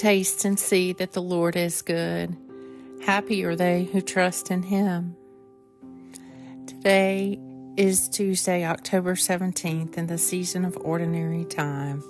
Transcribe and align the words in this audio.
Taste 0.00 0.46
and 0.46 0.58
see 0.58 0.94
that 0.94 1.12
the 1.12 1.20
Lord 1.20 1.56
is 1.56 1.82
good. 1.82 2.34
Happy 3.04 3.44
are 3.44 3.54
they 3.54 3.84
who 3.84 4.00
trust 4.00 4.50
in 4.50 4.62
him. 4.62 5.14
Today 6.66 7.38
is 7.76 8.08
Tuesday, 8.08 8.64
October 8.64 9.14
17th, 9.14 9.98
in 9.98 10.06
the 10.06 10.16
season 10.16 10.64
of 10.64 10.74
ordinary 10.78 11.44
time. 11.44 12.02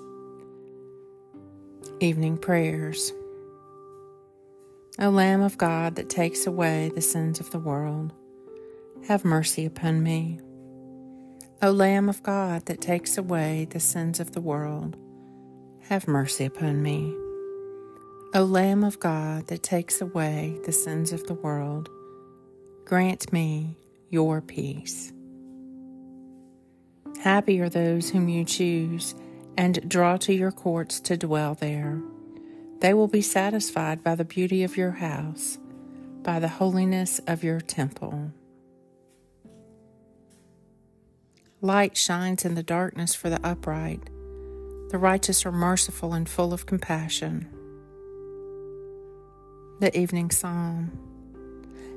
Evening 1.98 2.38
prayers. 2.38 3.12
O 5.00 5.10
Lamb 5.10 5.42
of 5.42 5.58
God 5.58 5.96
that 5.96 6.08
takes 6.08 6.46
away 6.46 6.92
the 6.94 7.02
sins 7.02 7.40
of 7.40 7.50
the 7.50 7.58
world, 7.58 8.12
have 9.08 9.24
mercy 9.24 9.66
upon 9.66 10.00
me. 10.04 10.38
O 11.60 11.72
Lamb 11.72 12.08
of 12.08 12.22
God 12.22 12.66
that 12.66 12.80
takes 12.80 13.18
away 13.18 13.66
the 13.68 13.80
sins 13.80 14.20
of 14.20 14.30
the 14.30 14.40
world, 14.40 14.96
have 15.88 16.06
mercy 16.06 16.44
upon 16.44 16.84
me. 16.84 17.12
O 18.32 18.44
Lamb 18.44 18.84
of 18.84 19.00
God 19.00 19.48
that 19.48 19.64
takes 19.64 20.00
away 20.00 20.56
the 20.64 20.70
sins 20.70 21.12
of 21.12 21.26
the 21.26 21.34
world, 21.34 21.88
grant 22.84 23.32
me 23.32 23.76
your 24.08 24.40
peace. 24.40 25.12
Happy 27.20 27.60
are 27.60 27.68
those 27.68 28.10
whom 28.10 28.28
you 28.28 28.44
choose 28.44 29.16
and 29.56 29.88
draw 29.88 30.16
to 30.18 30.32
your 30.32 30.52
courts 30.52 31.00
to 31.00 31.16
dwell 31.16 31.54
there. 31.54 32.00
They 32.78 32.94
will 32.94 33.08
be 33.08 33.20
satisfied 33.20 34.04
by 34.04 34.14
the 34.14 34.24
beauty 34.24 34.62
of 34.62 34.76
your 34.76 34.92
house, 34.92 35.58
by 36.22 36.38
the 36.38 36.46
holiness 36.46 37.20
of 37.26 37.42
your 37.42 37.60
temple. 37.60 38.30
Light 41.60 41.96
shines 41.96 42.44
in 42.44 42.54
the 42.54 42.62
darkness 42.62 43.12
for 43.12 43.28
the 43.28 43.44
upright. 43.44 44.04
The 44.90 44.98
righteous 44.98 45.44
are 45.44 45.50
merciful 45.50 46.12
and 46.12 46.28
full 46.28 46.52
of 46.52 46.66
compassion. 46.66 47.48
The 49.80 49.98
Evening 49.98 50.30
Psalm 50.30 50.92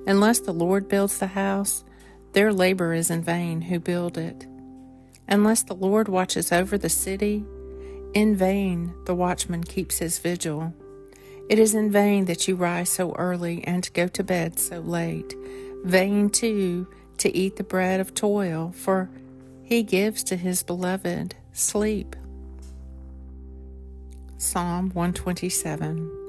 Unless 0.08 0.39
the 0.39 0.53
Lord 0.53 0.88
builds 0.88 1.20
the 1.20 1.28
house, 1.28 1.84
their 2.31 2.53
labor 2.53 2.94
is 2.94 3.09
in 3.09 3.22
vain 3.22 3.59
who 3.59 3.78
build 3.78 4.17
it. 4.17 4.48
Unless 5.28 5.64
the 5.64 5.76
Lord 5.76 6.08
watches 6.08 6.54
over 6.54 6.78
the 6.78 6.88
city, 6.88 7.44
in 8.14 8.38
vain 8.38 8.94
the 9.04 9.14
watchman 9.14 9.66
keeps 9.66 9.98
his 9.98 10.17
vigil. 10.17 10.73
It 11.50 11.59
is 11.59 11.76
in 11.76 11.92
vain 11.92 12.23
that 12.23 12.48
you 12.48 12.56
rise 12.56 12.88
so 12.88 13.11
early 13.16 13.66
and 13.67 13.94
go 13.94 14.08
to 14.08 14.23
bed 14.23 14.59
so 14.59 14.80
late. 14.80 15.36
Vain, 15.84 16.30
too, 16.30 16.88
to 17.17 17.36
eat 17.36 17.58
the 17.58 17.66
bread 17.66 18.00
of 18.00 18.14
toil, 18.14 18.72
for 18.78 19.09
he 19.61 19.84
gives 19.84 20.23
to 20.23 20.38
his 20.38 20.64
beloved 20.64 21.36
sleep. 21.52 22.16
Psalm 24.38 24.89
127 24.94 26.23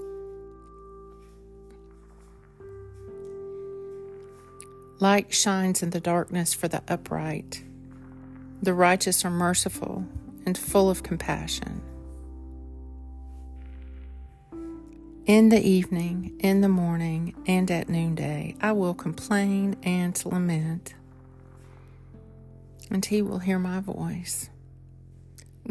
Light 5.01 5.35
shines 5.35 5.83
in 5.83 5.91
the 5.91 6.01
darkness 6.01 6.55
for 6.55 6.69
the 6.69 6.83
upright. 6.89 7.63
The 8.63 8.75
righteous 8.75 9.25
are 9.25 9.31
merciful 9.31 10.07
and 10.47 10.57
full 10.57 10.89
of 10.89 11.03
compassion. 11.03 11.83
In 15.27 15.49
the 15.49 15.61
evening, 15.61 16.37
in 16.39 16.61
the 16.61 16.69
morning, 16.69 17.35
and 17.47 17.71
at 17.71 17.89
noonday, 17.89 18.57
I 18.61 18.73
will 18.73 18.95
complain 18.95 19.77
and 19.83 20.23
lament 20.25 20.95
and 22.91 23.05
he 23.05 23.23
will 23.23 23.41
hear 23.41 23.59
my 23.59 23.81
voice. 23.81 24.51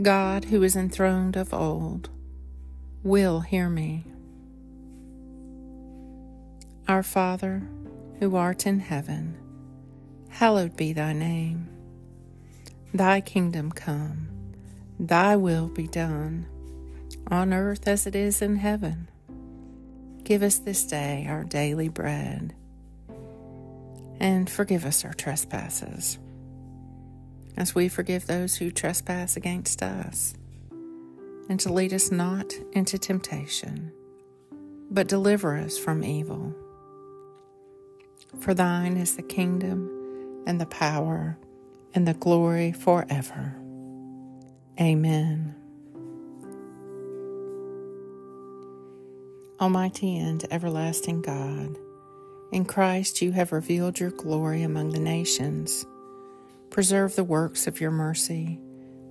God, 0.02 0.46
who 0.46 0.64
is 0.64 0.76
enthroned 0.76 1.36
of 1.36 1.54
old, 1.54 2.10
will 3.04 3.42
hear 3.42 3.70
me. 3.70 4.06
Our 6.88 7.04
Father, 7.04 7.64
who 8.24 8.38
art 8.38 8.66
in 8.66 8.80
heaven, 8.80 9.38
hallowed 10.30 10.78
be 10.78 10.94
thy 10.94 11.12
name. 11.12 11.68
Thy 12.94 13.20
kingdom 13.20 13.70
come, 13.70 14.30
thy 14.98 15.36
will 15.36 15.68
be 15.68 15.88
done, 15.88 16.46
on 17.28 17.54
earth 17.54 17.86
as 17.86 18.08
it 18.08 18.16
is 18.16 18.42
in 18.42 18.56
heaven. 18.56 19.10
Give 20.24 20.42
us 20.42 20.60
this 20.60 20.86
day 20.86 21.26
our 21.28 21.44
daily 21.44 21.90
bread, 21.90 22.56
and 24.22 24.50
forgive 24.50 24.86
us 24.86 25.04
our 25.04 25.14
trespasses 25.14 26.18
as 27.58 27.76
we 27.76 27.90
forgive 27.90 28.26
those 28.26 28.56
who 28.56 28.72
trespass 28.72 29.36
against 29.36 29.84
us. 29.84 30.34
And 31.50 31.60
to 31.60 31.74
lead 31.74 31.94
us 31.94 32.10
not 32.10 32.54
into 32.72 32.98
temptation, 32.98 33.92
but 34.90 35.10
deliver 35.10 35.58
us 35.58 35.78
from 35.78 36.06
evil. 36.06 36.56
For 38.40 38.54
thine 38.54 38.98
is 38.98 39.16
the 39.16 39.22
kingdom, 39.22 39.90
and 40.46 40.60
the 40.60 40.66
power, 40.66 41.38
and 41.96 42.08
the 42.08 42.14
glory 42.14 42.72
forever. 42.72 43.56
Amen. 44.80 45.56
Almighty 49.62 50.18
and 50.18 50.46
everlasting 50.52 51.22
God, 51.22 51.78
in 52.52 52.66
Christ 52.66 53.22
you 53.22 53.32
have 53.32 53.52
revealed 53.52 54.00
your 54.00 54.12
glory 54.12 54.64
among 54.64 54.90
the 54.90 55.00
nations. 55.00 55.86
Preserve 56.70 57.16
the 57.16 57.24
works 57.24 57.68
of 57.68 57.80
your 57.80 57.92
mercy, 57.92 58.60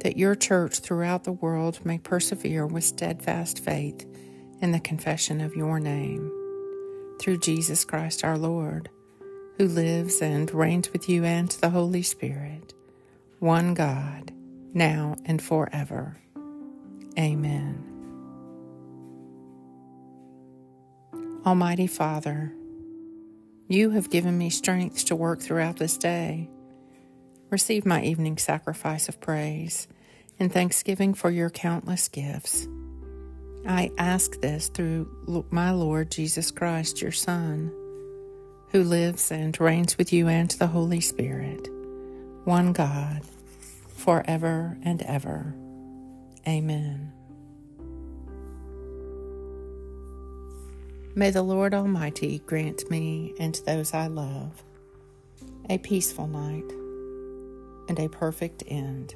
that 0.00 0.16
your 0.16 0.34
church 0.34 0.80
throughout 0.80 1.24
the 1.24 1.32
world 1.32 1.80
may 1.86 1.96
persevere 1.96 2.66
with 2.66 2.84
steadfast 2.84 3.64
faith 3.64 4.04
in 4.60 4.72
the 4.72 4.80
confession 4.80 5.40
of 5.40 5.54
your 5.54 5.80
name. 5.80 6.30
Through 7.20 7.38
Jesus 7.38 7.84
Christ 7.84 8.24
our 8.24 8.36
Lord, 8.36 8.90
who 9.56 9.68
lives 9.68 10.20
and 10.22 10.52
reigns 10.52 10.92
with 10.92 11.08
you 11.08 11.24
and 11.24 11.48
the 11.48 11.70
Holy 11.70 12.02
Spirit, 12.02 12.74
one 13.38 13.74
God, 13.74 14.32
now 14.74 15.16
and 15.24 15.42
forever. 15.42 16.16
Amen. 17.18 17.88
Almighty 21.44 21.86
Father, 21.86 22.52
you 23.68 23.90
have 23.90 24.10
given 24.10 24.38
me 24.38 24.50
strength 24.50 25.04
to 25.06 25.16
work 25.16 25.40
throughout 25.40 25.76
this 25.76 25.96
day 25.96 26.48
receive 27.52 27.84
my 27.84 28.02
evening 28.02 28.38
sacrifice 28.38 29.08
of 29.10 29.20
praise 29.20 29.86
and 30.40 30.50
thanksgiving 30.50 31.12
for 31.12 31.30
your 31.30 31.50
countless 31.50 32.08
gifts. 32.08 32.66
I 33.68 33.90
ask 33.98 34.40
this 34.40 34.68
through 34.68 35.46
my 35.50 35.70
Lord 35.70 36.10
Jesus 36.10 36.50
Christ, 36.50 37.02
your 37.02 37.12
Son, 37.12 37.70
who 38.72 38.82
lives 38.82 39.30
and 39.30 39.58
reigns 39.60 39.98
with 39.98 40.12
you 40.12 40.28
and 40.28 40.50
the 40.52 40.66
Holy 40.66 41.00
Spirit, 41.00 41.68
one 42.44 42.72
God, 42.72 43.20
forever 43.96 44.78
and 44.82 45.02
ever. 45.02 45.54
Amen. 46.48 47.12
May 51.14 51.30
the 51.30 51.42
Lord 51.42 51.74
Almighty 51.74 52.38
grant 52.46 52.90
me 52.90 53.34
and 53.38 53.60
those 53.66 53.92
I 53.92 54.06
love 54.06 54.64
a 55.68 55.76
peaceful 55.76 56.26
night 56.26 56.72
and 57.88 57.98
a 57.98 58.08
perfect 58.08 58.64
end. 58.66 59.14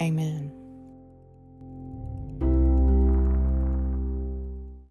Amen. 0.00 0.59